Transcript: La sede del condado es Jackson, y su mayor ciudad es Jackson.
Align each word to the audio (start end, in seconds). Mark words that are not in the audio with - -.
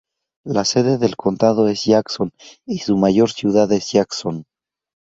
La 0.45 0.65
sede 0.65 0.97
del 0.97 1.15
condado 1.15 1.67
es 1.67 1.83
Jackson, 1.85 2.31
y 2.65 2.79
su 2.79 2.97
mayor 2.97 3.29
ciudad 3.29 3.71
es 3.71 3.91
Jackson. 3.91 4.45